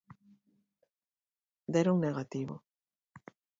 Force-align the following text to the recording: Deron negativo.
Deron 1.73 1.97
negativo. 2.05 2.55